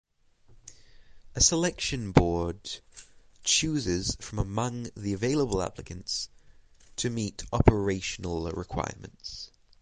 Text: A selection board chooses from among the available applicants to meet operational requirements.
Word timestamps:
A 1.35 1.41
selection 1.41 2.11
board 2.11 2.79
chooses 3.43 4.17
from 4.19 4.39
among 4.39 4.89
the 4.97 5.13
available 5.13 5.61
applicants 5.61 6.27
to 6.95 7.11
meet 7.11 7.43
operational 7.53 8.49
requirements. 8.49 9.51